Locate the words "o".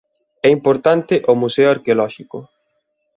1.31-1.33